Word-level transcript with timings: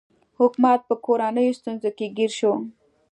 حکومت 0.39 0.79
په 0.89 0.95
کورنیو 1.05 1.57
ستونزو 1.59 1.89
کې 1.97 2.07
ګیر 2.17 2.31
شو. 2.39 2.53